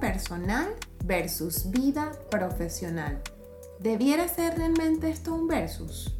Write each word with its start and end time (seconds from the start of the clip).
Personal 0.00 0.74
versus 1.04 1.70
vida 1.70 2.12
profesional. 2.30 3.22
¿Debiera 3.80 4.28
ser 4.28 4.58
realmente 4.58 5.08
esto 5.08 5.34
un 5.34 5.48
versus? 5.48 6.14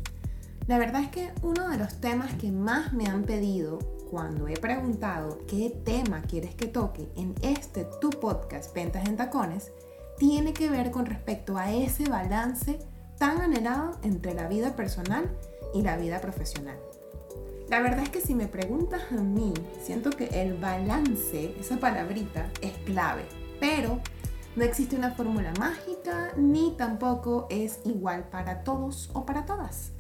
La 0.67 0.79
verdad 0.79 1.03
es 1.03 1.11
que 1.11 1.31
uno 1.43 1.69
de 1.69 1.77
los 1.77 2.01
temas 2.01 2.35
que 2.35 2.51
más 2.51 2.95
me 2.95 3.07
han 3.07 3.25
pedido 3.25 3.79
cuando 4.11 4.49
he 4.49 4.57
preguntado 4.57 5.39
qué 5.47 5.71
tema 5.85 6.23
quieres 6.23 6.55
que 6.55 6.69
toque 6.69 7.09
en 7.17 7.35
este 7.43 7.87
tu 8.01 8.11
podcast 8.11 8.75
Ventas 8.75 9.07
en 9.07 9.17
Tacones 9.17 9.71
tiene 10.19 10.55
que 10.55 10.71
ver 10.71 10.91
con 10.91 11.05
respecto 11.05 11.59
a 11.59 11.73
ese 11.73 12.09
balance 12.09 12.79
tan 13.19 13.43
anhelado 13.43 13.99
entre 14.03 14.33
la 14.33 14.49
vida 14.49 14.75
personal 14.75 15.31
y 15.75 15.83
la 15.83 15.99
vida 15.99 16.21
profesional. 16.21 16.79
La 17.69 17.81
verdad 17.81 18.05
es 18.05 18.11
que 18.11 18.21
si 18.21 18.35
me 18.35 18.47
preguntas 18.47 19.03
a 19.11 19.21
mí, 19.21 19.53
siento 19.83 20.11
que 20.11 20.27
el 20.41 20.55
balance, 20.55 21.55
esa 21.61 21.77
palabrita, 21.79 22.51
es 22.63 22.73
clave, 22.79 23.25
pero 23.61 24.01
no 24.57 24.65
existe 24.65 24.97
una 24.97 25.13
fórmula 25.13 25.53
mágica 25.59 26.33
ni 26.37 26.75
tampoco 26.77 27.47
es 27.51 27.81
igual 27.85 28.25
para 28.31 28.65
todos 28.65 29.11
o 29.13 29.27
para 29.27 29.45
todas. 29.45 29.93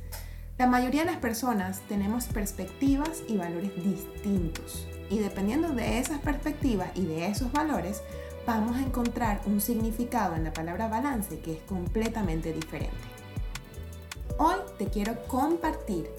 La 0.59 0.67
mayoría 0.67 1.05
de 1.05 1.11
las 1.11 1.21
personas 1.21 1.81
tenemos 1.89 2.27
perspectivas 2.27 3.23
y 3.29 3.37
valores 3.37 3.75
distintos 3.77 4.87
y 5.11 5.19
dependiendo 5.19 5.69
de 5.69 5.99
esas 5.99 6.21
perspectivas 6.21 6.89
y 6.95 7.05
de 7.05 7.27
esos 7.27 7.53
valores, 7.53 8.03
vamos 8.47 8.77
a 8.77 8.81
encontrar 8.81 9.41
un 9.47 9.61
significado 9.61 10.35
en 10.35 10.45
la 10.45 10.53
palabra 10.53 10.89
balance 10.89 11.39
que 11.41 11.55
es 11.55 11.63
completamente 11.63 12.53
diferente. 12.53 12.97
Hoy 14.39 14.57
te 14.79 14.87
quiero 14.87 15.17
compartir 15.27 16.11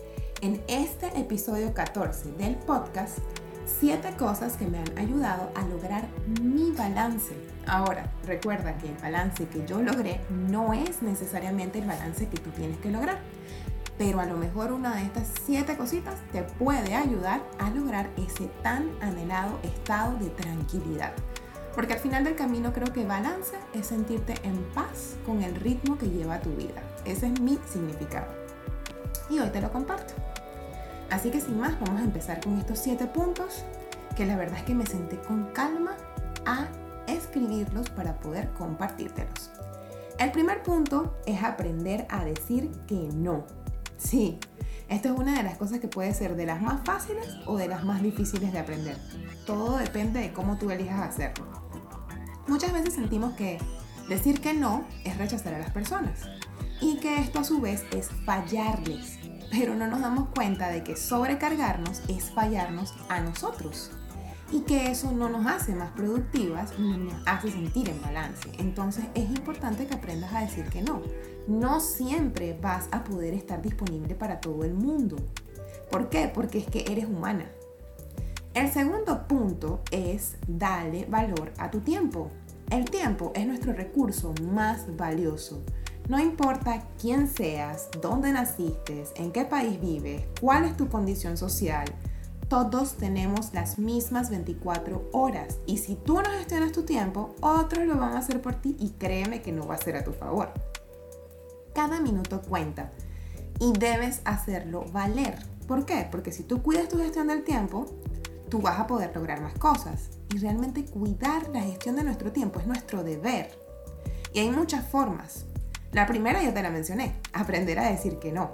en 0.42 0.62
este 0.68 1.08
episodio 1.20 1.74
14 1.74 2.32
del 2.34 2.56
podcast 2.56 3.20
7 3.68 4.16
cosas 4.18 4.58
que 4.58 4.66
me 4.66 4.80
han 4.80 4.98
ayudado 4.98 5.52
a 5.56 5.62
lograr 5.68 6.08
mi 6.42 6.72
balance. 6.72 7.34
Ahora, 7.68 8.10
recuerda 8.26 8.78
que 8.78 8.90
el 8.90 8.98
balance 8.98 9.46
que 9.48 9.66
yo 9.68 9.82
logré 9.82 10.22
no 10.30 10.74
es 10.74 11.02
necesariamente 11.02 11.80
el 11.80 11.86
balance 11.86 12.28
que 12.28 12.38
tú 12.38 12.50
tienes 12.52 12.78
que 12.78 12.92
lograr, 12.92 13.20
pero 13.98 14.20
a 14.20 14.26
lo 14.26 14.38
mejor 14.38 14.72
una 14.72 14.96
de 14.96 15.04
estas 15.04 15.28
7 15.46 15.76
cositas 15.76 16.16
te 16.32 16.44
puede 16.44 16.96
ayudar 16.96 17.42
a 17.60 17.70
lograr 17.70 18.10
ese 18.18 18.48
tan 18.64 18.90
anhelado 19.02 19.60
estado 19.64 20.18
de 20.18 20.30
tranquilidad. 20.30 21.14
Porque 21.76 21.94
al 21.94 22.00
final 22.00 22.24
del 22.24 22.36
camino 22.36 22.74
creo 22.74 22.92
que 22.92 23.06
balance 23.06 23.56
es 23.74 23.88
sentirte 23.88 24.34
en 24.44 24.58
paz 24.74 25.16
con 25.26 25.44
el 25.44 25.56
ritmo 25.56 25.98
que 25.98 26.10
lleva 26.10 26.40
tu 26.40 26.50
vida. 26.56 26.82
Ese 27.06 27.28
es 27.28 27.40
mi 27.40 27.60
significado. 27.72 28.28
Y 29.30 29.40
hoy 29.40 29.50
te 29.50 29.62
lo 29.62 29.72
comparto. 29.72 30.14
Así 31.10 31.32
que 31.32 31.42
sin 31.42 31.60
más, 31.60 31.80
vamos 31.80 32.02
a 32.02 32.04
empezar 32.04 32.42
con 32.42 32.58
estos 32.58 32.80
siete 32.80 33.08
puntos 33.08 33.64
que 34.16 34.26
la 34.26 34.36
verdad 34.36 34.58
es 34.58 34.64
que 34.64 34.76
me 34.76 34.86
senté 34.86 35.18
con 35.20 35.46
calma 35.54 35.96
a 36.46 36.68
escribirlos 37.08 37.90
para 37.90 38.20
poder 38.20 38.50
compartírtelos. 38.54 39.52
El 40.18 40.32
primer 40.32 40.64
punto 40.64 41.16
es 41.26 41.44
aprender 41.44 42.08
a 42.10 42.26
decir 42.26 42.72
que 42.88 43.10
no. 43.14 43.46
Sí, 43.98 44.40
esto 44.90 45.10
es 45.10 45.20
una 45.20 45.38
de 45.38 45.44
las 45.44 45.58
cosas 45.58 45.80
que 45.80 45.88
puede 45.88 46.14
ser 46.14 46.36
de 46.36 46.46
las 46.46 46.62
más 46.62 46.84
fáciles 46.84 47.28
o 47.46 47.58
de 47.58 47.68
las 47.68 47.84
más 47.84 48.02
difíciles 48.02 48.52
de 48.52 48.60
aprender. 48.60 48.98
Todo 49.46 49.78
depende 49.78 50.20
de 50.20 50.34
cómo 50.34 50.58
tú 50.58 50.72
elijas 50.72 51.10
hacerlo. 51.10 51.46
Muchas 52.48 52.74
veces 52.74 52.96
sentimos 52.96 53.34
que 53.34 53.60
decir 54.10 54.42
que 54.42 54.54
no 54.54 54.86
es 55.04 55.18
rechazar 55.18 55.54
a 55.54 55.60
las 55.60 55.72
personas 55.72 56.22
y 56.82 56.98
que 56.98 57.20
esto 57.20 57.40
a 57.40 57.44
su 57.44 57.60
vez 57.60 57.84
es 57.92 58.10
fallarles, 58.26 59.20
pero 59.52 59.76
no 59.76 59.88
nos 59.88 60.02
damos 60.02 60.30
cuenta 60.30 60.70
de 60.70 60.84
que 60.84 60.96
sobrecargarnos 60.96 62.02
es 62.08 62.32
fallarnos 62.32 62.94
a 63.10 63.20
nosotros 63.22 63.92
y 64.52 64.62
que 64.62 64.92
eso 64.92 65.12
no 65.12 65.30
nos 65.30 65.46
hace 65.46 65.76
más 65.76 65.92
productivas 65.92 66.78
ni 66.80 66.98
nos 66.98 67.22
hace 67.26 67.52
sentir 67.52 67.90
en 67.90 68.02
balance. 68.02 68.50
Entonces 68.60 69.06
es 69.14 69.30
importante 69.30 69.86
que 69.86 69.96
aprendas 69.96 70.34
a 70.34 70.42
decir 70.42 70.66
que 70.66 70.82
no. 70.82 71.02
No 71.48 71.80
siempre 71.80 72.58
vas 72.62 72.88
a 72.92 73.04
poder 73.04 73.34
estar 73.34 73.62
disponible 73.62 74.16
para 74.16 74.40
todo 74.40 74.64
el 74.64 74.74
mundo. 74.74 75.18
¿Por 75.92 76.10
qué? 76.10 76.32
Porque 76.34 76.60
es 76.60 76.68
que 76.68 76.86
eres 76.92 77.06
humana 77.06 77.46
el 78.58 78.72
segundo 78.72 79.28
punto 79.28 79.84
es 79.92 80.36
darle 80.48 81.06
valor 81.06 81.54
a 81.60 81.70
tu 81.70 81.82
tiempo. 81.82 82.32
El 82.72 82.90
tiempo 82.90 83.32
es 83.36 83.46
nuestro 83.46 83.72
recurso 83.72 84.34
más 84.52 84.98
valioso. 84.98 85.64
No 86.08 86.20
importa 86.20 86.84
quién 87.02 87.28
seas, 87.28 87.90
dónde 88.02 88.32
naciste, 88.32 89.04
en 89.16 89.34
qué 89.34 89.44
país 89.44 89.80
vives, 89.82 90.24
cuál 90.40 90.64
es 90.64 90.78
tu 90.78 90.88
condición 90.88 91.36
social, 91.36 91.86
todos 92.48 92.94
tenemos 92.94 93.54
las 93.54 93.78
mismas 93.78 94.30
24 94.30 95.10
horas 95.12 95.58
y 95.66 95.80
si 95.80 95.96
tú 95.96 96.16
no 96.22 96.30
gestionas 96.30 96.72
tu 96.72 96.84
tiempo, 96.84 97.36
otros 97.42 97.86
lo 97.86 97.98
van 97.98 98.14
a 98.14 98.20
hacer 98.20 98.42
por 98.42 98.56
ti 98.56 98.78
y 98.80 98.92
créeme 98.92 99.42
que 99.42 99.52
no 99.52 99.68
va 99.68 99.76
a 99.76 99.80
ser 99.80 99.98
a 99.98 100.06
tu 100.06 100.14
favor. 100.14 100.54
Cada 101.76 102.00
minuto 102.00 102.42
cuenta 102.42 102.94
y 103.60 103.74
debes 103.74 104.22
hacerlo 104.24 104.86
valer. 104.94 105.38
¿Por 105.68 105.86
qué? 105.86 106.08
Porque 106.10 106.32
si 106.32 106.44
tú 106.44 106.64
cuidas 106.64 106.88
tu 106.88 107.00
gestión 107.00 107.28
del 107.28 107.44
tiempo, 107.44 107.86
tú 108.50 108.62
vas 108.62 108.80
a 108.80 108.88
poder 108.88 109.14
lograr 109.14 109.42
más 109.42 109.56
cosas. 109.56 110.10
Y 110.34 110.38
realmente 110.38 110.86
cuidar 110.86 111.50
la 111.50 111.62
gestión 111.62 111.98
de 111.98 112.06
nuestro 112.06 112.32
tiempo 112.32 112.62
es 112.62 112.68
nuestro 112.68 113.04
deber. 113.04 113.50
Y 114.34 114.40
hay 114.40 114.52
muchas 114.52 114.88
formas. 114.88 115.46
La 115.98 116.06
primera 116.06 116.44
ya 116.44 116.54
te 116.54 116.62
la 116.62 116.70
mencioné, 116.70 117.16
aprender 117.34 117.80
a 117.80 117.90
decir 117.90 118.20
que 118.20 118.32
no. 118.32 118.52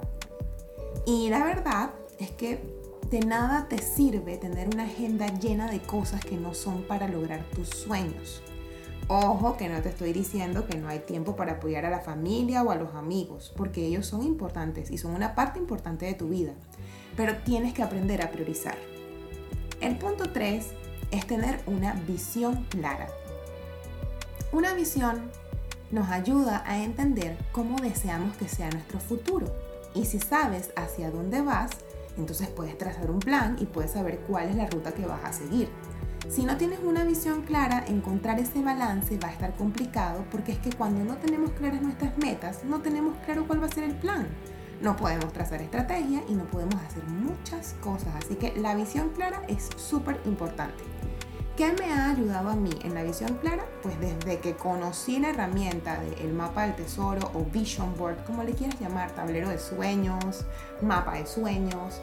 Y 1.04 1.28
la 1.28 1.44
verdad 1.44 1.90
es 2.18 2.30
que 2.30 2.58
de 3.10 3.20
nada 3.20 3.68
te 3.68 3.76
sirve 3.76 4.38
tener 4.38 4.68
una 4.68 4.84
agenda 4.84 5.26
llena 5.26 5.70
de 5.70 5.80
cosas 5.80 6.24
que 6.24 6.38
no 6.38 6.54
son 6.54 6.84
para 6.84 7.06
lograr 7.06 7.44
tus 7.54 7.68
sueños. 7.68 8.42
Ojo 9.08 9.58
que 9.58 9.68
no 9.68 9.82
te 9.82 9.90
estoy 9.90 10.14
diciendo 10.14 10.66
que 10.66 10.78
no 10.78 10.88
hay 10.88 11.00
tiempo 11.00 11.36
para 11.36 11.52
apoyar 11.56 11.84
a 11.84 11.90
la 11.90 12.00
familia 12.00 12.62
o 12.62 12.70
a 12.70 12.76
los 12.76 12.94
amigos, 12.94 13.52
porque 13.54 13.84
ellos 13.84 14.06
son 14.06 14.22
importantes 14.22 14.90
y 14.90 14.96
son 14.96 15.14
una 15.14 15.34
parte 15.34 15.58
importante 15.58 16.06
de 16.06 16.14
tu 16.14 16.30
vida. 16.30 16.54
Pero 17.14 17.36
tienes 17.44 17.74
que 17.74 17.82
aprender 17.82 18.22
a 18.22 18.30
priorizar. 18.30 18.78
El 19.82 19.98
punto 19.98 20.30
3 20.30 20.66
es 21.10 21.26
tener 21.26 21.60
una 21.66 21.92
visión 21.92 22.64
clara. 22.70 23.08
Una 24.50 24.72
visión 24.72 25.30
nos 25.94 26.10
ayuda 26.10 26.64
a 26.66 26.82
entender 26.82 27.38
cómo 27.52 27.76
deseamos 27.80 28.36
que 28.36 28.48
sea 28.48 28.68
nuestro 28.68 28.98
futuro. 28.98 29.46
Y 29.94 30.06
si 30.06 30.18
sabes 30.18 30.70
hacia 30.74 31.12
dónde 31.12 31.40
vas, 31.40 31.70
entonces 32.18 32.48
puedes 32.48 32.76
trazar 32.76 33.12
un 33.12 33.20
plan 33.20 33.56
y 33.60 33.66
puedes 33.66 33.92
saber 33.92 34.18
cuál 34.26 34.48
es 34.48 34.56
la 34.56 34.66
ruta 34.66 34.92
que 34.92 35.06
vas 35.06 35.24
a 35.24 35.32
seguir. 35.32 35.68
Si 36.28 36.44
no 36.44 36.56
tienes 36.56 36.80
una 36.82 37.04
visión 37.04 37.42
clara, 37.42 37.84
encontrar 37.86 38.40
ese 38.40 38.60
balance 38.60 39.18
va 39.18 39.28
a 39.28 39.32
estar 39.32 39.54
complicado 39.54 40.24
porque 40.32 40.52
es 40.52 40.58
que 40.58 40.72
cuando 40.72 41.04
no 41.04 41.16
tenemos 41.18 41.52
claras 41.52 41.80
nuestras 41.80 42.18
metas, 42.18 42.64
no 42.64 42.80
tenemos 42.80 43.16
claro 43.24 43.46
cuál 43.46 43.62
va 43.62 43.66
a 43.66 43.70
ser 43.70 43.84
el 43.84 43.94
plan 43.94 44.26
no 44.80 44.96
podemos 44.96 45.32
trazar 45.32 45.62
estrategia 45.62 46.22
y 46.28 46.34
no 46.34 46.44
podemos 46.44 46.76
hacer 46.76 47.02
muchas 47.04 47.74
cosas. 47.80 48.14
Así 48.16 48.36
que 48.36 48.54
la 48.56 48.74
visión 48.74 49.10
clara 49.10 49.42
es 49.48 49.70
súper 49.76 50.20
importante. 50.26 50.84
¿Qué 51.56 51.72
me 51.72 51.92
ha 51.92 52.10
ayudado 52.10 52.50
a 52.50 52.56
mí 52.56 52.72
en 52.82 52.94
la 52.94 53.04
visión 53.04 53.34
clara? 53.34 53.64
Pues 53.80 53.94
desde 54.00 54.40
que 54.40 54.56
conocí 54.56 55.20
la 55.20 55.30
herramienta 55.30 56.00
del 56.00 56.32
mapa 56.32 56.62
del 56.62 56.74
tesoro 56.74 57.30
o 57.32 57.44
vision 57.44 57.96
board, 57.96 58.24
como 58.26 58.42
le 58.42 58.54
quieras 58.54 58.80
llamar, 58.80 59.12
tablero 59.12 59.48
de 59.50 59.60
sueños, 59.60 60.44
mapa 60.82 61.14
de 61.14 61.26
sueños, 61.26 62.02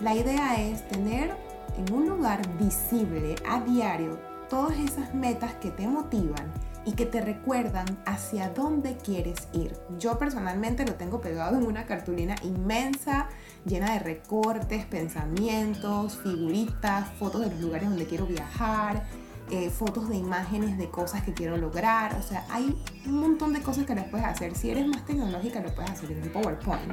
la 0.00 0.14
idea 0.14 0.54
es 0.54 0.86
tener 0.88 1.34
en 1.76 1.92
un 1.92 2.08
lugar 2.08 2.42
visible 2.58 3.34
a 3.48 3.60
diario 3.60 4.20
todas 4.48 4.78
esas 4.78 5.14
metas 5.14 5.54
que 5.54 5.72
te 5.72 5.88
motivan 5.88 6.52
y 6.84 6.92
que 6.92 7.06
te 7.06 7.20
recuerdan 7.20 7.86
hacia 8.06 8.50
dónde 8.50 8.96
quieres 8.96 9.48
ir. 9.52 9.76
Yo 9.98 10.16
personalmente 10.16 10.86
lo 10.86 10.94
tengo 10.94 11.20
pegado 11.20 11.56
en 11.56 11.66
una 11.66 11.86
cartulina 11.86 12.36
inmensa, 12.44 13.28
llena 13.66 13.92
de 13.92 13.98
recortes, 13.98 14.84
pensamientos, 14.86 16.18
figuritas, 16.18 17.08
fotos 17.18 17.42
de 17.42 17.50
los 17.50 17.60
lugares 17.60 17.88
donde 17.88 18.06
quiero 18.06 18.26
viajar, 18.26 19.04
eh, 19.50 19.70
fotos 19.70 20.08
de 20.08 20.16
imágenes 20.16 20.78
de 20.78 20.88
cosas 20.90 21.22
que 21.22 21.34
quiero 21.34 21.56
lograr. 21.56 22.14
O 22.16 22.22
sea, 22.22 22.46
hay 22.50 22.76
un 23.06 23.20
montón 23.20 23.52
de 23.52 23.60
cosas 23.60 23.86
que 23.86 23.94
las 23.94 24.06
puedes 24.06 24.26
hacer. 24.26 24.54
Si 24.54 24.70
eres 24.70 24.86
más 24.86 25.04
tecnológica, 25.04 25.60
lo 25.60 25.74
puedes 25.74 25.90
hacer 25.90 26.12
en 26.12 26.22
un 26.22 26.28
PowerPoint 26.30 26.92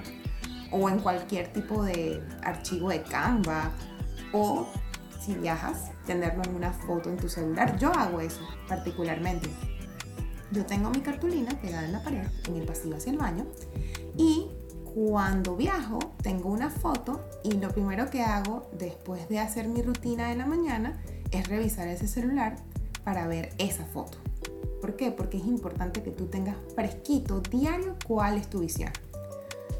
o 0.71 0.89
en 0.89 0.99
cualquier 0.99 1.53
tipo 1.53 1.83
de 1.83 2.21
archivo 2.43 2.89
de 2.89 3.01
Canva 3.03 3.71
o 4.33 4.67
si 5.27 5.35
viajas, 5.35 5.91
tenerlo 6.05 6.41
en 6.43 6.55
una 6.55 6.71
foto 6.71 7.09
en 7.09 7.17
tu 7.17 7.27
celular. 7.27 7.77
Yo 7.77 7.91
hago 7.93 8.21
eso 8.21 8.41
particularmente. 8.67 9.49
Yo 10.51 10.65
tengo 10.65 10.89
mi 10.89 11.01
cartulina 11.01 11.51
pegada 11.61 11.85
en 11.85 11.91
la 11.91 12.01
pared, 12.01 12.25
en 12.47 12.55
el 12.55 12.65
pasillo 12.65 12.95
hacia 12.95 13.11
el 13.11 13.17
baño, 13.17 13.45
y 14.15 14.47
cuando 14.97 15.55
viajo 15.55 15.99
tengo 16.23 16.49
una 16.49 16.71
foto 16.71 17.23
y 17.43 17.51
lo 17.51 17.69
primero 17.69 18.09
que 18.09 18.23
hago 18.23 18.67
después 18.79 19.29
de 19.29 19.37
hacer 19.37 19.67
mi 19.67 19.83
rutina 19.83 20.29
de 20.29 20.35
la 20.35 20.47
mañana 20.47 20.99
es 21.29 21.47
revisar 21.47 21.87
ese 21.87 22.07
celular 22.07 22.55
para 23.03 23.27
ver 23.27 23.53
esa 23.59 23.85
foto. 23.85 24.17
¿Por 24.81 24.95
qué? 24.95 25.11
Porque 25.11 25.37
es 25.37 25.45
importante 25.45 26.01
que 26.01 26.09
tú 26.09 26.25
tengas 26.25 26.55
fresquito 26.73 27.41
diario 27.41 27.95
cuál 28.07 28.37
es 28.37 28.49
tu 28.49 28.61
visión. 28.61 28.89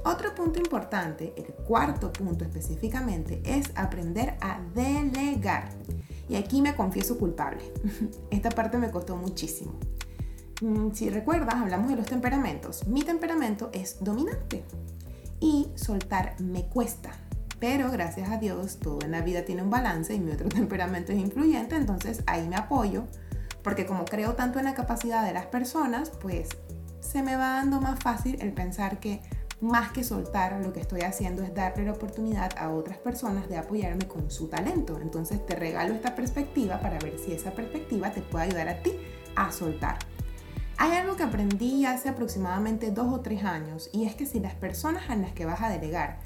Otro 0.06 0.36
punto 0.36 0.60
importante, 0.60 1.34
el 1.36 1.46
cuarto 1.66 2.14
punto 2.14 2.46
específicamente, 2.46 3.42
es 3.44 3.72
aprender 3.74 4.36
a 4.40 4.62
delegar. 4.76 5.70
Y 6.30 6.36
aquí 6.36 6.62
me 6.62 6.76
confieso 6.76 7.18
culpable. 7.18 7.64
Esta 8.30 8.52
parte 8.52 8.78
me 8.78 8.92
costó 8.92 9.16
muchísimo. 9.16 9.80
Mm, 10.62 10.92
si 10.92 11.10
recuerdas, 11.10 11.56
hablamos 11.56 11.90
de 11.90 11.96
los 11.96 12.06
temperamentos. 12.06 12.86
Mi 12.86 13.02
temperamento 13.02 13.72
es 13.74 13.98
dominante 14.04 14.64
y 15.40 15.72
soltar 15.76 16.36
me 16.40 16.66
cuesta. 16.66 17.12
Pero 17.60 17.92
gracias 17.92 18.30
a 18.30 18.38
Dios, 18.38 18.78
todo 18.78 19.00
en 19.04 19.12
la 19.12 19.22
vida 19.22 19.44
tiene 19.44 19.64
un 19.64 19.70
balance 19.70 20.14
y 20.14 20.20
mi 20.20 20.32
otro 20.32 20.50
temperamento 20.50 21.12
es 21.12 21.20
influyente, 21.20 21.76
entonces 21.76 22.24
ahí 22.28 22.48
me 22.48 22.56
apoyo, 22.56 23.06
porque 23.64 23.86
como 23.86 24.06
creo 24.06 24.34
tanto 24.34 24.60
en 24.60 24.66
la 24.66 24.76
capacidad 24.76 25.26
de 25.26 25.34
las 25.34 25.48
personas, 25.48 26.12
pues 26.22 26.50
se 27.00 27.24
me 27.24 27.36
va 27.36 27.54
dando 27.54 27.82
más 27.82 28.00
fácil 28.00 28.38
el 28.42 28.54
pensar 28.54 29.00
que 29.00 29.22
más 29.60 29.92
que 29.92 30.04
soltar, 30.04 30.64
lo 30.64 30.72
que 30.72 30.80
estoy 30.80 31.02
haciendo 31.02 31.42
es 31.42 31.54
darle 31.54 31.86
la 31.86 31.94
oportunidad 31.94 32.52
a 32.58 32.70
otras 32.70 32.98
personas 33.00 33.50
de 33.50 33.58
apoyarme 33.58 34.08
con 34.08 34.30
su 34.30 34.48
talento. 34.48 35.00
Entonces 35.02 35.44
te 35.46 35.56
regalo 35.56 35.96
esta 35.96 36.14
perspectiva 36.14 36.80
para 36.80 37.00
ver 37.00 37.18
si 37.18 37.34
esa 37.34 37.52
perspectiva 37.52 38.12
te 38.12 38.22
puede 38.22 38.46
ayudar 38.46 38.70
a 38.70 38.84
ti 38.84 38.92
a 39.36 39.52
soltar. 39.52 39.98
Hay 40.80 40.92
algo 40.92 41.16
que 41.16 41.24
aprendí 41.24 41.86
hace 41.86 42.10
aproximadamente 42.10 42.92
dos 42.92 43.12
o 43.12 43.22
tres 43.22 43.44
años 43.44 43.90
y 43.92 44.06
es 44.06 44.14
que 44.14 44.28
si 44.28 44.40
las 44.40 44.54
personas 44.54 45.10
en 45.10 45.24
las 45.24 45.32
que 45.32 45.46
vas 45.46 45.62
a 45.62 45.70
delegar 45.70 46.20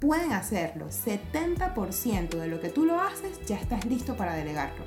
pueden 0.00 0.32
hacerlo 0.32 0.86
70% 0.88 2.30
de 2.30 2.48
lo 2.48 2.58
que 2.58 2.70
tú 2.70 2.86
lo 2.86 3.00
haces, 3.02 3.38
ya 3.46 3.56
estás 3.56 3.84
listo 3.84 4.16
para 4.16 4.34
delegarlo. 4.34 4.84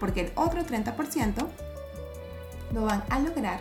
Porque 0.00 0.22
el 0.22 0.32
otro 0.34 0.64
30% 0.64 1.46
lo 2.74 2.84
van 2.84 3.04
a 3.08 3.20
lograr 3.20 3.60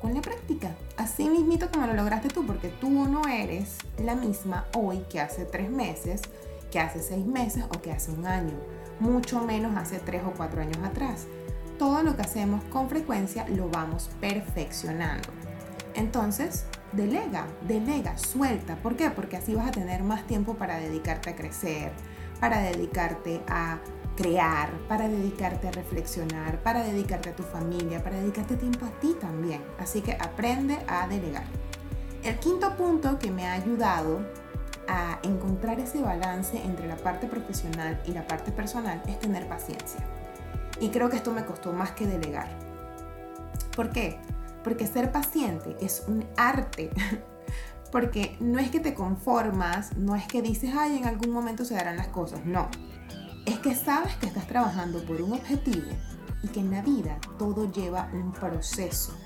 con 0.00 0.14
la 0.14 0.20
práctica. 0.20 0.74
Así 0.96 1.28
mismito 1.28 1.70
como 1.70 1.86
lo 1.86 1.94
lograste 1.94 2.28
tú, 2.28 2.44
porque 2.44 2.68
tú 2.68 2.90
no 2.90 3.28
eres 3.28 3.76
la 4.02 4.16
misma 4.16 4.66
hoy 4.74 5.04
que 5.08 5.20
hace 5.20 5.44
tres 5.44 5.70
meses, 5.70 6.22
que 6.72 6.80
hace 6.80 7.00
seis 7.00 7.24
meses 7.24 7.64
o 7.68 7.80
que 7.80 7.92
hace 7.92 8.10
un 8.10 8.26
año, 8.26 8.54
mucho 8.98 9.40
menos 9.42 9.76
hace 9.76 10.00
tres 10.00 10.22
o 10.26 10.32
cuatro 10.32 10.60
años 10.60 10.78
atrás. 10.84 11.26
Todo 11.80 12.02
lo 12.02 12.14
que 12.14 12.20
hacemos 12.20 12.62
con 12.64 12.90
frecuencia 12.90 13.48
lo 13.48 13.70
vamos 13.70 14.10
perfeccionando. 14.20 15.30
Entonces, 15.94 16.66
delega, 16.92 17.46
delega, 17.66 18.18
suelta. 18.18 18.76
¿Por 18.76 18.96
qué? 18.96 19.08
Porque 19.08 19.38
así 19.38 19.54
vas 19.54 19.68
a 19.68 19.70
tener 19.70 20.02
más 20.02 20.26
tiempo 20.26 20.56
para 20.56 20.76
dedicarte 20.76 21.30
a 21.30 21.36
crecer, 21.36 21.92
para 22.38 22.60
dedicarte 22.60 23.40
a 23.48 23.78
crear, 24.14 24.68
para 24.88 25.08
dedicarte 25.08 25.68
a 25.68 25.70
reflexionar, 25.70 26.62
para 26.62 26.82
dedicarte 26.82 27.30
a 27.30 27.34
tu 27.34 27.44
familia, 27.44 28.04
para 28.04 28.16
dedicarte 28.16 28.56
tiempo 28.56 28.84
a 28.84 29.00
ti 29.00 29.16
también. 29.18 29.62
Así 29.78 30.02
que 30.02 30.12
aprende 30.20 30.76
a 30.86 31.08
delegar. 31.08 31.44
El 32.22 32.38
quinto 32.40 32.76
punto 32.76 33.18
que 33.18 33.30
me 33.30 33.46
ha 33.46 33.54
ayudado 33.54 34.20
a 34.86 35.18
encontrar 35.22 35.80
ese 35.80 36.02
balance 36.02 36.62
entre 36.62 36.86
la 36.86 36.96
parte 36.96 37.26
profesional 37.26 38.02
y 38.04 38.12
la 38.12 38.26
parte 38.26 38.52
personal 38.52 39.02
es 39.06 39.18
tener 39.18 39.48
paciencia. 39.48 40.04
Y 40.80 40.88
creo 40.88 41.10
que 41.10 41.16
esto 41.16 41.32
me 41.32 41.44
costó 41.44 41.72
más 41.72 41.92
que 41.92 42.06
delegar. 42.06 42.48
¿Por 43.76 43.90
qué? 43.90 44.18
Porque 44.64 44.86
ser 44.86 45.12
paciente 45.12 45.76
es 45.80 46.04
un 46.08 46.26
arte. 46.36 46.90
Porque 47.92 48.36
no 48.40 48.58
es 48.58 48.70
que 48.70 48.78
te 48.78 48.94
conformas, 48.94 49.96
no 49.96 50.14
es 50.14 50.26
que 50.26 50.42
dices, 50.42 50.72
ay, 50.78 50.98
en 50.98 51.06
algún 51.06 51.30
momento 51.30 51.64
se 51.64 51.74
darán 51.74 51.96
las 51.96 52.08
cosas. 52.08 52.44
No, 52.44 52.68
es 53.46 53.58
que 53.58 53.74
sabes 53.74 54.14
que 54.16 54.26
estás 54.26 54.46
trabajando 54.46 55.04
por 55.04 55.20
un 55.20 55.32
objetivo 55.32 55.90
y 56.42 56.48
que 56.48 56.60
en 56.60 56.70
la 56.70 56.82
vida 56.82 57.18
todo 57.38 57.70
lleva 57.72 58.08
un 58.12 58.32
proceso. 58.32 59.16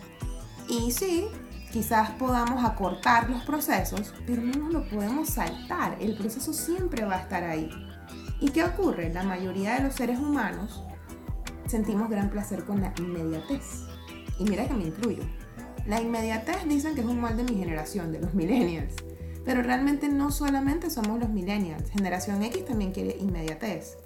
Y 0.68 0.92
sí, 0.92 1.26
quizás 1.70 2.10
podamos 2.12 2.64
acortar 2.64 3.28
los 3.28 3.42
procesos, 3.42 4.14
pero 4.26 4.42
no 4.42 4.56
nos 4.56 4.72
lo 4.72 4.88
podemos 4.88 5.28
saltar. 5.28 5.98
El 6.00 6.16
proceso 6.16 6.52
siempre 6.52 7.04
va 7.04 7.16
a 7.16 7.20
estar 7.20 7.44
ahí. 7.44 7.68
¿Y 8.40 8.50
qué 8.50 8.64
ocurre? 8.64 9.12
La 9.12 9.22
mayoría 9.22 9.74
de 9.74 9.82
los 9.82 9.94
seres 9.94 10.18
humanos 10.18 10.82
sentimos 11.66 12.10
gran 12.10 12.30
placer 12.30 12.64
con 12.64 12.80
la 12.80 12.92
inmediatez. 12.98 13.84
Y 14.38 14.44
mira 14.44 14.66
que 14.66 14.74
me 14.74 14.84
incluyo. 14.84 15.22
La 15.86 16.00
inmediatez 16.00 16.66
dicen 16.66 16.94
que 16.94 17.02
es 17.02 17.06
un 17.06 17.20
mal 17.20 17.36
de 17.36 17.44
mi 17.44 17.56
generación, 17.56 18.12
de 18.12 18.20
los 18.20 18.34
millennials. 18.34 18.94
Pero 19.44 19.62
realmente 19.62 20.08
no 20.08 20.30
solamente 20.30 20.90
somos 20.90 21.20
los 21.20 21.28
millennials. 21.28 21.90
Generación 21.90 22.42
X 22.42 22.64
también 22.64 22.92
quiere 22.92 23.16
inmediatez. 23.18 23.98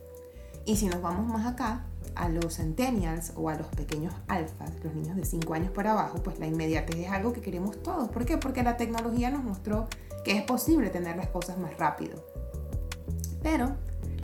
Y 0.64 0.76
si 0.76 0.86
nos 0.86 1.00
vamos 1.00 1.26
más 1.26 1.46
acá, 1.46 1.86
a 2.14 2.28
los 2.28 2.56
centennials 2.56 3.32
o 3.36 3.48
a 3.48 3.54
los 3.54 3.68
pequeños 3.68 4.12
alfas, 4.26 4.72
los 4.82 4.94
niños 4.94 5.16
de 5.16 5.24
5 5.24 5.54
años 5.54 5.70
para 5.70 5.92
abajo, 5.92 6.20
pues 6.22 6.38
la 6.38 6.46
inmediatez 6.46 6.96
es 6.96 7.10
algo 7.10 7.32
que 7.32 7.40
queremos 7.40 7.80
todos. 7.82 8.08
¿Por 8.08 8.24
qué? 8.24 8.36
Porque 8.38 8.62
la 8.62 8.76
tecnología 8.76 9.30
nos 9.30 9.44
mostró 9.44 9.86
que 10.24 10.36
es 10.36 10.42
posible 10.42 10.90
tener 10.90 11.16
las 11.16 11.28
cosas 11.28 11.58
más 11.58 11.76
rápido. 11.78 12.24
Pero 13.42 13.76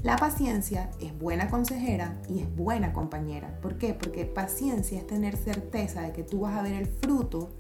la 0.05 0.15
paciencia 0.17 0.93
es 1.01 1.19
buena 1.19 1.51
consejera 1.51 2.23
y 2.29 2.39
es 2.39 2.55
buena 2.55 2.93
compañera. 2.93 3.59
¿Por 3.61 3.77
qué? 3.77 3.93
Porque 3.93 4.25
paciencia 4.25 4.99
es 4.99 5.07
tener 5.09 5.37
certeza 5.37 6.03
de 6.03 6.13
que 6.13 6.23
tú 6.23 6.43
vas 6.43 6.57
a 6.57 6.63
ver 6.63 6.75
el 6.75 6.87
fruto 6.87 7.51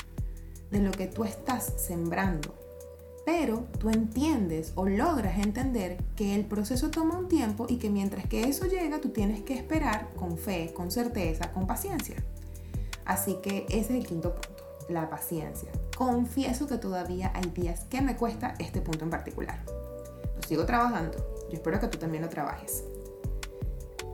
de 0.70 0.79
lo 0.79 0.93
que 0.93 1.08
tú 1.08 1.25
estás 1.25 1.64
sembrando 1.76 2.55
pero 3.25 3.64
tú 3.79 3.88
entiendes 3.91 4.73
o 4.75 4.87
logras 4.87 5.38
entender 5.38 5.96
que 6.17 6.35
el 6.35 6.44
proceso 6.44 6.91
toma 6.91 7.19
un 7.19 7.29
tiempo 7.29 7.67
y 7.69 7.76
que 7.76 7.91
mientras 7.91 8.26
que 8.26 8.43
eso 8.43 8.67
llega, 8.67 9.00
tú 9.00 9.11
tienes 9.11 9.43
que 9.43 9.55
esperar 9.55 10.11
con 10.14 10.37
fe, 10.37 10.73
con 10.75 10.91
certeza, 10.91 11.52
con 11.52 11.67
paciencia. 11.67 12.17
Así 13.05 13.38
que 13.43 13.67
ese 13.69 13.79
es 13.79 13.91
el 13.91 14.06
quinto 14.06 14.35
punto, 14.35 14.64
la 14.88 15.08
paciencia. 15.08 15.70
Confieso 15.96 16.67
que 16.67 16.76
todavía 16.76 17.32
hay 17.35 17.50
días 17.50 17.85
que 17.85 18.02
me 18.02 18.17
cuesta 18.17 18.55
este 18.58 18.81
punto 18.81 19.05
en 19.05 19.11
particular. 19.11 19.64
Lo 20.37 20.43
sigo 20.43 20.67
trabajando. 20.67 21.34
Yo 21.49 21.55
espero 21.55 21.81
que 21.81 21.88
tú 21.88 21.99
también 21.99 22.23
lo 22.23 22.29
trabajes. 22.29 22.85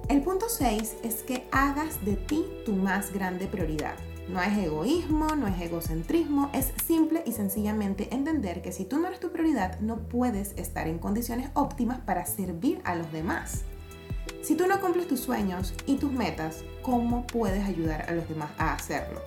El 0.08 0.22
punto 0.22 0.48
6 0.48 0.96
es 1.04 1.22
que 1.22 1.48
hagas 1.52 2.04
de 2.04 2.16
ti 2.16 2.44
tu 2.66 2.72
más 2.72 3.12
grande 3.12 3.46
prioridad. 3.46 3.94
No 4.28 4.40
es 4.40 4.56
egoísmo, 4.58 5.26
no 5.36 5.46
es 5.46 5.60
egocentrismo, 5.60 6.50
es 6.52 6.72
simple 6.86 7.22
y 7.26 7.32
sencillamente 7.32 8.12
entender 8.12 8.62
que 8.62 8.72
si 8.72 8.84
tú 8.84 8.98
no 8.98 9.08
eres 9.08 9.20
tu 9.20 9.30
prioridad, 9.30 9.80
no 9.80 10.08
puedes 10.08 10.52
estar 10.56 10.88
en 10.88 10.98
condiciones 10.98 11.50
óptimas 11.54 12.00
para 12.00 12.26
servir 12.26 12.80
a 12.84 12.94
los 12.94 13.10
demás. 13.12 13.62
Si 14.42 14.54
tú 14.54 14.66
no 14.66 14.80
cumples 14.80 15.06
tus 15.06 15.20
sueños 15.20 15.74
y 15.86 15.96
tus 15.96 16.12
metas, 16.12 16.64
¿cómo 16.82 17.26
puedes 17.26 17.64
ayudar 17.64 18.06
a 18.08 18.12
los 18.12 18.28
demás 18.28 18.50
a 18.58 18.74
hacerlo? 18.74 19.20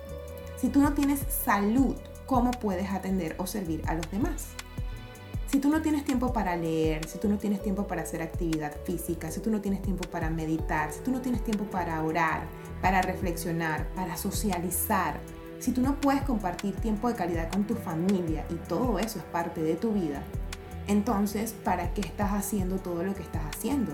Si 0.56 0.68
tú 0.68 0.80
no 0.80 0.92
tienes 0.92 1.20
salud, 1.44 1.96
¿cómo 2.26 2.50
puedes 2.50 2.90
atender 2.90 3.36
o 3.38 3.46
servir 3.46 3.82
a 3.86 3.94
los 3.94 4.10
demás? 4.10 4.48
Si 5.54 5.60
tú 5.60 5.68
no 5.68 5.80
tienes 5.80 6.04
tiempo 6.04 6.32
para 6.32 6.56
leer, 6.56 7.06
si 7.06 7.16
tú 7.18 7.28
no 7.28 7.38
tienes 7.38 7.62
tiempo 7.62 7.86
para 7.86 8.02
hacer 8.02 8.20
actividad 8.22 8.74
física, 8.82 9.30
si 9.30 9.38
tú 9.38 9.52
no 9.52 9.60
tienes 9.60 9.82
tiempo 9.82 10.02
para 10.10 10.28
meditar, 10.28 10.92
si 10.92 10.98
tú 10.98 11.12
no 11.12 11.20
tienes 11.20 11.44
tiempo 11.44 11.62
para 11.62 12.02
orar, 12.02 12.48
para 12.82 13.02
reflexionar, 13.02 13.86
para 13.94 14.16
socializar, 14.16 15.20
si 15.60 15.70
tú 15.70 15.80
no 15.80 16.00
puedes 16.00 16.22
compartir 16.22 16.74
tiempo 16.74 17.06
de 17.06 17.14
calidad 17.14 17.52
con 17.52 17.68
tu 17.68 17.76
familia 17.76 18.44
y 18.50 18.54
todo 18.54 18.98
eso 18.98 19.20
es 19.20 19.24
parte 19.26 19.62
de 19.62 19.76
tu 19.76 19.92
vida, 19.92 20.24
entonces, 20.88 21.52
¿para 21.52 21.94
qué 21.94 22.00
estás 22.00 22.32
haciendo 22.32 22.78
todo 22.78 23.04
lo 23.04 23.14
que 23.14 23.22
estás 23.22 23.44
haciendo? 23.44 23.92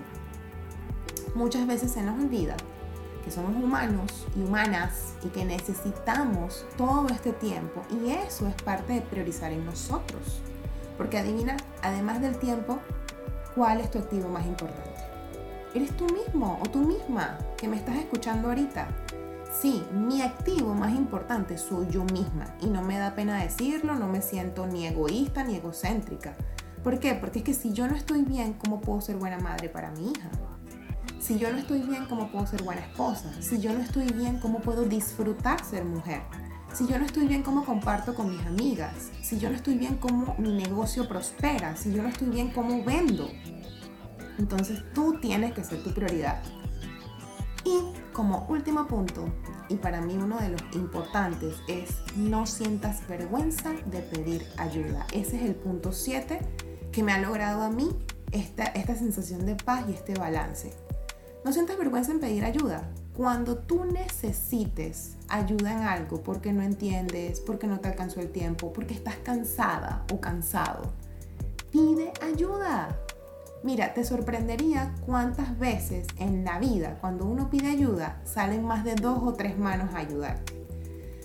Muchas 1.34 1.66
veces 1.66 1.92
se 1.92 2.00
nos 2.00 2.18
olvida 2.18 2.56
que 3.22 3.30
somos 3.30 3.54
humanos 3.62 4.26
y 4.34 4.40
humanas 4.40 5.12
y 5.22 5.28
que 5.28 5.44
necesitamos 5.44 6.64
todo 6.78 7.06
este 7.08 7.34
tiempo 7.34 7.82
y 7.90 8.12
eso 8.12 8.48
es 8.48 8.54
parte 8.62 8.94
de 8.94 9.02
priorizar 9.02 9.52
en 9.52 9.66
nosotros. 9.66 10.40
Porque 11.00 11.16
adivina, 11.16 11.56
además 11.80 12.20
del 12.20 12.36
tiempo, 12.36 12.78
¿cuál 13.54 13.80
es 13.80 13.90
tu 13.90 14.00
activo 14.00 14.28
más 14.28 14.44
importante? 14.44 15.00
Eres 15.74 15.96
tú 15.96 16.04
mismo 16.04 16.60
o 16.62 16.68
tú 16.68 16.80
misma 16.80 17.38
que 17.56 17.68
me 17.68 17.78
estás 17.78 17.96
escuchando 17.96 18.48
ahorita. 18.48 18.86
Sí, 19.50 19.82
mi 19.94 20.20
activo 20.20 20.74
más 20.74 20.92
importante 20.92 21.56
soy 21.56 21.86
yo 21.88 22.04
misma 22.04 22.54
y 22.60 22.66
no 22.66 22.82
me 22.82 22.98
da 22.98 23.14
pena 23.14 23.42
decirlo, 23.42 23.94
no 23.94 24.08
me 24.08 24.20
siento 24.20 24.66
ni 24.66 24.86
egoísta 24.86 25.42
ni 25.42 25.54
egocéntrica. 25.54 26.34
¿Por 26.84 27.00
qué? 27.00 27.14
Porque 27.14 27.38
es 27.38 27.44
que 27.46 27.54
si 27.54 27.72
yo 27.72 27.88
no 27.88 27.96
estoy 27.96 28.20
bien, 28.20 28.52
¿cómo 28.52 28.82
puedo 28.82 29.00
ser 29.00 29.16
buena 29.16 29.38
madre 29.38 29.70
para 29.70 29.92
mi 29.92 30.10
hija? 30.10 30.28
Si 31.18 31.38
yo 31.38 31.50
no 31.50 31.56
estoy 31.56 31.80
bien, 31.80 32.04
¿cómo 32.10 32.30
puedo 32.30 32.46
ser 32.46 32.62
buena 32.62 32.82
esposa? 32.82 33.32
Si 33.40 33.58
yo 33.58 33.72
no 33.72 33.80
estoy 33.80 34.12
bien, 34.12 34.38
¿cómo 34.38 34.60
puedo 34.60 34.84
disfrutar 34.84 35.64
ser 35.64 35.86
mujer? 35.86 36.20
Si 36.72 36.86
yo 36.86 36.98
no 36.98 37.04
estoy 37.04 37.26
bien, 37.26 37.42
¿cómo 37.42 37.64
comparto 37.64 38.14
con 38.14 38.30
mis 38.30 38.46
amigas? 38.46 39.10
Si 39.22 39.38
yo 39.38 39.50
no 39.50 39.56
estoy 39.56 39.76
bien, 39.76 39.96
¿cómo 39.96 40.36
mi 40.38 40.52
negocio 40.52 41.08
prospera? 41.08 41.76
Si 41.76 41.92
yo 41.92 42.02
no 42.02 42.08
estoy 42.08 42.28
bien, 42.28 42.50
¿cómo 42.50 42.84
vendo? 42.84 43.28
Entonces 44.38 44.82
tú 44.94 45.18
tienes 45.20 45.52
que 45.52 45.64
ser 45.64 45.82
tu 45.82 45.92
prioridad. 45.92 46.42
como 48.12 48.46
último 48.48 48.86
punto, 48.86 49.32
y 49.68 49.76
para 49.76 50.00
mí 50.00 50.14
uno 50.16 50.38
de 50.38 50.50
los 50.50 50.62
importantes, 50.74 51.56
es 51.68 51.96
no 52.16 52.46
sientas 52.46 53.06
vergüenza 53.08 53.72
de 53.86 54.00
pedir 54.00 54.46
ayuda. 54.56 55.06
Ese 55.12 55.36
es 55.36 55.42
el 55.42 55.54
punto 55.54 55.92
7 55.92 56.38
que 56.92 57.02
me 57.02 57.12
ha 57.12 57.18
logrado 57.18 57.62
a 57.62 57.70
mí 57.70 57.88
esta, 58.30 58.64
esta 58.64 58.94
sensación 58.94 59.46
de 59.46 59.56
paz 59.56 59.84
y 59.88 59.92
este 59.92 60.14
balance. 60.14 60.72
No 61.44 61.52
sientas 61.52 61.78
vergüenza 61.78 62.12
en 62.12 62.20
pedir 62.20 62.44
ayuda. 62.44 62.90
Cuando 63.16 63.58
tú 63.58 63.84
necesites 63.84 65.16
ayuda 65.28 65.72
en 65.72 65.78
algo 65.80 66.22
porque 66.22 66.52
no 66.52 66.62
entiendes, 66.62 67.40
porque 67.40 67.66
no 67.66 67.80
te 67.80 67.88
alcanzó 67.88 68.20
el 68.20 68.30
tiempo, 68.30 68.72
porque 68.72 68.94
estás 68.94 69.16
cansada 69.16 70.04
o 70.12 70.20
cansado, 70.20 70.92
pide 71.70 72.12
ayuda. 72.22 72.96
Mira, 73.62 73.92
te 73.92 74.04
sorprendería 74.04 74.94
cuántas 75.04 75.58
veces 75.58 76.06
en 76.18 76.44
la 76.44 76.58
vida, 76.58 76.96
cuando 77.00 77.26
uno 77.26 77.50
pide 77.50 77.68
ayuda, 77.68 78.20
salen 78.24 78.64
más 78.64 78.84
de 78.84 78.94
dos 78.94 79.18
o 79.22 79.34
tres 79.34 79.58
manos 79.58 79.94
a 79.94 79.98
ayudarte. 79.98 80.54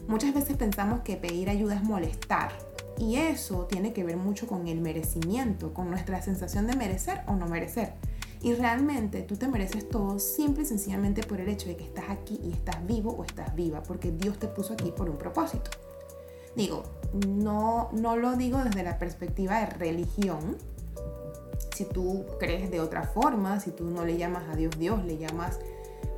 Muchas 0.08 0.34
veces 0.34 0.58
pensamos 0.58 1.00
que 1.02 1.16
pedir 1.16 1.50
ayuda 1.50 1.76
es 1.76 1.84
molestar, 1.84 2.52
y 2.98 3.16
eso 3.18 3.66
tiene 3.66 3.94
que 3.94 4.04
ver 4.04 4.18
mucho 4.18 4.48
con 4.48 4.68
el 4.68 4.82
merecimiento, 4.82 5.74
con 5.74 5.90
nuestra 5.90 6.22
sensación 6.22 6.68
de 6.68 6.76
merecer 6.76 7.22
o 7.28 7.36
no 7.36 7.48
merecer. 7.48 7.94
Y 8.46 8.54
realmente 8.54 9.24
tú 9.24 9.38
te 9.38 9.48
mereces 9.48 9.90
todo 9.90 10.20
simple 10.20 10.62
y 10.62 10.66
sencillamente 10.68 11.24
por 11.24 11.42
el 11.42 11.50
hecho 11.50 11.68
de 11.68 11.76
que 11.76 11.84
estás 11.84 12.12
aquí 12.12 12.40
y 12.44 12.52
estás 12.52 12.86
vivo 12.86 13.10
o 13.10 13.24
estás 13.24 13.56
viva, 13.56 13.82
porque 13.82 14.12
Dios 14.12 14.38
te 14.38 14.48
puso 14.48 14.74
aquí 14.74 14.94
por 14.96 15.10
un 15.10 15.18
propósito. 15.18 15.72
Digo, 16.56 16.84
no, 17.28 17.90
no 17.92 18.16
lo 18.18 18.36
digo 18.36 18.64
desde 18.64 18.84
la 18.84 19.00
perspectiva 19.00 19.62
de 19.62 19.66
religión. 19.66 20.58
Si 21.76 21.86
tú 21.86 22.24
crees 22.40 22.70
de 22.70 22.82
otra 22.82 23.02
forma, 23.02 23.60
si 23.60 23.72
tú 23.72 23.86
no 23.86 24.06
le 24.06 24.16
llamas 24.16 24.44
a 24.48 24.56
Dios 24.56 24.78
Dios, 24.78 25.04
le 25.06 25.18
llamas 25.18 25.58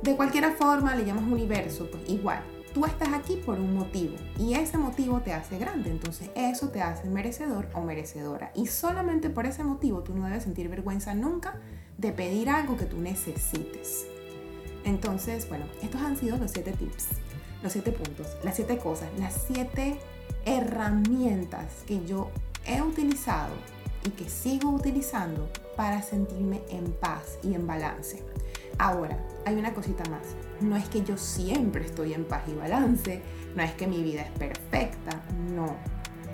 de 0.02 0.14
cualquier 0.14 0.52
forma, 0.52 0.94
le 0.96 1.06
llamas 1.06 1.24
universo, 1.24 1.88
pues 1.90 2.06
igual 2.10 2.42
tú 2.74 2.84
estás 2.84 3.08
aquí 3.14 3.36
por 3.36 3.58
un 3.58 3.74
motivo 3.74 4.16
y 4.38 4.52
ese 4.52 4.76
motivo 4.76 5.20
te 5.20 5.32
hace 5.32 5.58
grande, 5.58 5.90
entonces 5.90 6.28
eso 6.34 6.68
te 6.68 6.82
hace 6.82 7.08
merecedor 7.08 7.70
o 7.72 7.80
merecedora. 7.80 8.52
Y 8.54 8.66
solamente 8.66 9.30
por 9.30 9.46
ese 9.46 9.64
motivo 9.64 10.02
tú 10.02 10.14
no 10.14 10.26
debes 10.26 10.42
sentir 10.42 10.68
vergüenza 10.68 11.14
nunca 11.14 11.58
de 11.98 12.12
pedir 12.12 12.48
algo 12.48 12.76
que 12.76 12.86
tú 12.86 12.98
necesites. 13.00 14.06
Entonces, 14.84 15.48
bueno, 15.48 15.66
estos 15.82 16.00
han 16.00 16.16
sido 16.16 16.38
los 16.38 16.52
siete 16.52 16.72
tips, 16.72 17.08
los 17.62 17.72
siete 17.72 17.92
puntos, 17.92 18.38
las 18.42 18.56
siete 18.56 18.78
cosas, 18.78 19.08
las 19.18 19.34
siete 19.46 20.00
herramientas 20.46 21.82
que 21.86 22.04
yo 22.06 22.30
he 22.64 22.80
utilizado 22.80 23.54
y 24.06 24.10
que 24.10 24.30
sigo 24.30 24.70
utilizando 24.70 25.50
para 25.76 26.00
sentirme 26.00 26.62
en 26.70 26.92
paz 26.92 27.38
y 27.42 27.54
en 27.54 27.66
balance. 27.66 28.22
Ahora, 28.78 29.18
hay 29.44 29.56
una 29.56 29.74
cosita 29.74 30.08
más. 30.08 30.22
No 30.60 30.76
es 30.76 30.88
que 30.88 31.02
yo 31.02 31.16
siempre 31.16 31.84
estoy 31.84 32.14
en 32.14 32.24
paz 32.24 32.44
y 32.48 32.54
balance, 32.54 33.22
no 33.54 33.62
es 33.62 33.72
que 33.72 33.86
mi 33.86 34.02
vida 34.02 34.22
es 34.22 34.30
perfecta, 34.30 35.20
no. 35.54 35.76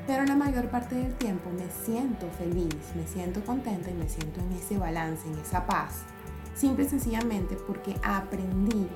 Pero 0.06 0.24
la 0.24 0.36
mayor 0.36 0.68
parte 0.68 0.94
del 0.94 1.14
tiempo 1.14 1.50
me 1.50 1.68
siento 1.84 2.28
feliz, 2.38 2.76
me 2.94 3.06
siento 3.06 3.42
contenta 3.44 3.90
y 3.90 3.94
me 3.94 4.08
siento 4.08 4.40
en 4.40 4.52
ese 4.52 4.76
balance, 4.76 5.26
en 5.26 5.38
esa 5.38 5.64
paz. 5.66 6.02
Simple 6.54 6.84
y 6.84 6.88
sencillamente 6.88 7.56
porque 7.66 7.96
aprendí, 8.02 8.86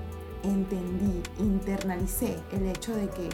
entendí, 0.42 1.22
internalicé 1.38 2.38
el 2.52 2.66
hecho 2.66 2.94
de 2.94 3.08
que 3.08 3.28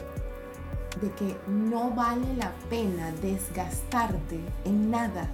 de 1.01 1.11
que 1.11 1.35
no 1.47 1.91
vale 1.91 2.35
la 2.37 2.53
pena 2.69 3.11
desgastarte 3.21 4.39
en 4.63 4.89
nada 4.89 5.29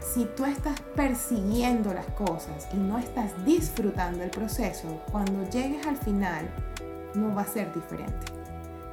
si 0.00 0.24
tú 0.24 0.44
estás 0.44 0.80
persiguiendo 0.96 1.92
las 1.92 2.06
cosas 2.06 2.66
y 2.72 2.76
no 2.78 2.98
estás 2.98 3.44
disfrutando 3.44 4.24
el 4.24 4.30
proceso, 4.30 5.02
cuando 5.10 5.48
llegues 5.50 5.86
al 5.86 5.96
final 5.96 6.48
no 7.14 7.34
va 7.34 7.42
a 7.42 7.46
ser 7.46 7.72
diferente. 7.74 8.26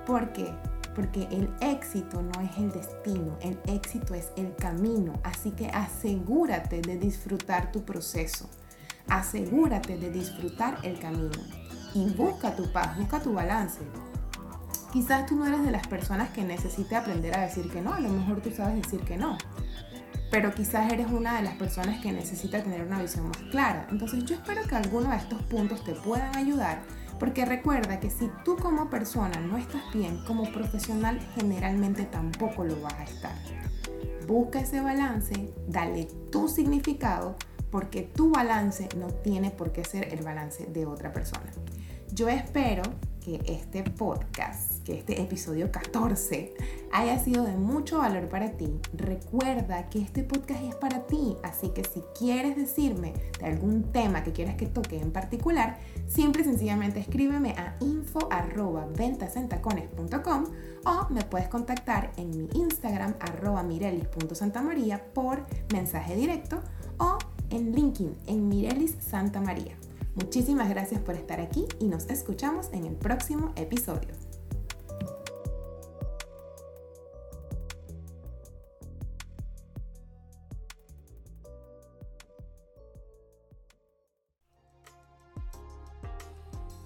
¿Por 0.06 0.32
qué? 0.34 0.54
Porque 0.98 1.28
el 1.32 1.50
éxito 1.62 2.22
no 2.22 2.42
es 2.42 2.58
el 2.58 2.72
destino, 2.72 3.38
el 3.42 3.58
éxito 3.68 4.16
es 4.16 4.32
el 4.36 4.54
camino. 4.56 5.14
Así 5.24 5.52
que 5.52 5.68
asegúrate 5.68 6.82
de 6.82 6.98
disfrutar 6.98 7.72
tu 7.72 7.86
proceso. 7.86 8.50
Asegúrate 9.08 9.98
de 9.98 10.12
disfrutar 10.12 10.80
el 10.84 11.00
camino. 11.00 11.40
Y 11.94 12.10
busca 12.10 12.56
tu 12.56 12.70
paz, 12.74 12.98
busca 12.98 13.22
tu 13.22 13.32
balance. 13.32 13.80
Quizás 14.92 15.28
tú 15.28 15.36
no 15.36 15.46
eres 15.46 15.64
de 15.64 15.72
las 15.72 15.88
personas 15.88 16.32
que 16.32 16.44
necesite 16.44 16.96
aprender 16.96 17.38
a 17.38 17.42
decir 17.42 17.72
que 17.72 17.80
no, 17.80 17.94
a 17.94 18.00
lo 18.00 18.10
mejor 18.10 18.42
tú 18.42 18.52
sabes 18.52 18.82
decir 18.82 19.02
que 19.02 19.18
no 19.18 19.38
pero 20.30 20.54
quizás 20.54 20.92
eres 20.92 21.08
una 21.10 21.38
de 21.38 21.44
las 21.44 21.56
personas 21.56 22.02
que 22.02 22.12
necesita 22.12 22.62
tener 22.62 22.84
una 22.84 23.02
visión 23.02 23.30
más 23.30 23.38
clara. 23.50 23.88
Entonces 23.90 24.26
yo 24.26 24.36
espero 24.36 24.62
que 24.64 24.76
alguno 24.76 25.10
de 25.10 25.18
estos 25.18 25.42
puntos 25.44 25.84
te 25.84 25.94
puedan 25.94 26.36
ayudar, 26.36 26.82
porque 27.20 27.46
recuerda 27.46 28.00
que 28.00 28.10
si 28.10 28.30
tú 28.44 28.56
como 28.58 28.90
persona 28.90 29.40
no 29.40 29.58
estás 29.58 29.82
bien, 29.94 30.24
como 30.26 30.52
profesional 30.52 31.20
generalmente 31.36 32.04
tampoco 32.04 32.64
lo 32.64 32.80
vas 32.82 32.94
a 32.94 33.04
estar. 33.04 33.36
Busca 34.28 34.60
ese 34.60 34.82
balance, 34.82 35.54
dale 35.68 36.06
tu 36.32 36.48
significado, 36.48 37.36
porque 37.72 38.04
tu 38.04 38.32
balance 38.32 38.90
no 38.98 39.08
tiene 39.08 39.52
por 39.52 39.72
qué 39.72 39.84
ser 39.84 40.14
el 40.14 40.24
balance 40.24 40.66
de 40.66 40.86
otra 40.86 41.14
persona. 41.14 41.52
Yo 42.12 42.30
espero 42.30 42.84
que 43.28 43.42
este 43.52 43.84
podcast, 43.84 44.82
que 44.86 45.00
este 45.00 45.22
episodio 45.22 45.70
14, 45.70 46.54
haya 46.94 47.20
sido 47.20 47.44
de 47.44 47.58
mucho 47.58 47.98
valor 47.98 48.30
para 48.30 48.52
ti. 48.52 48.80
Recuerda 48.94 49.90
que 49.90 50.00
este 50.00 50.24
podcast 50.24 50.64
es 50.64 50.76
para 50.76 51.06
ti, 51.08 51.36
así 51.44 51.68
que 51.72 51.84
si 51.84 52.02
quieres 52.18 52.56
decirme 52.56 53.12
de 53.42 53.48
algún 53.48 53.92
tema 53.92 54.24
que 54.24 54.32
quieras 54.32 54.56
que 54.56 54.68
toque 54.68 54.98
en 54.98 55.12
particular, 55.12 55.78
simple 56.08 56.44
y 56.44 56.46
sencillamente 56.46 57.02
escríbeme 57.02 57.50
a 57.58 57.76
info.ventasentacones.com 57.82 60.46
o 60.86 61.08
me 61.10 61.24
puedes 61.24 61.50
contactar 61.50 62.14
en 62.16 62.30
mi 62.30 62.48
Instagram 62.54 63.16
arroba 63.20 63.62
mirelis.santamaría 63.62 65.04
por 65.14 65.46
mensaje 65.74 66.16
directo 66.16 66.62
o 66.98 67.18
en 67.50 67.74
LinkedIn 67.74 68.16
en 68.28 68.48
Mirelis 68.48 68.96
Santa 69.02 69.42
María. 69.42 69.76
Muchísimas 70.18 70.68
gracias 70.68 71.00
por 71.00 71.14
estar 71.14 71.40
aquí 71.40 71.68
y 71.80 71.86
nos 71.86 72.08
escuchamos 72.10 72.74
en 72.74 72.86
el 72.86 72.96
próximo 72.96 73.54
episodio. 73.56 74.10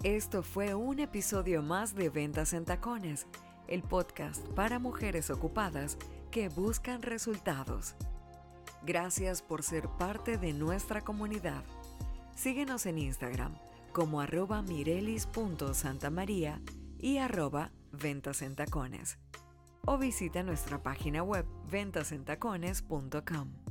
Esto 0.03 0.43
fue 0.43 0.73
un 0.73 0.99
episodio 0.99 1.61
más 1.61 1.95
de 1.95 2.09
Ventas 2.09 2.51
en 2.51 2.65
Tacones, 2.65 3.27
el 3.69 3.81
podcast 3.81 4.45
para 4.49 4.77
mujeres 4.77 5.29
ocupadas 5.29 5.97
que 6.31 6.49
buscan 6.49 7.01
resultados. 7.01 7.95
Gracias 8.85 9.41
por 9.41 9.63
ser 9.63 9.87
parte 9.87 10.37
de 10.37 10.51
nuestra 10.51 10.99
comunidad. 10.99 11.63
Síguenos 12.41 12.87
en 12.87 12.97
Instagram 12.97 13.53
como 13.91 14.19
arroba 14.19 14.63
mirelis.santamaría 14.63 16.59
y 16.97 17.19
arroba 17.19 17.71
ventas 17.91 18.41
en 18.41 18.55
tacones. 18.55 19.19
O 19.85 19.99
visita 19.99 20.41
nuestra 20.41 20.81
página 20.81 21.21
web 21.21 21.45
ventasentacones.com. 21.69 23.70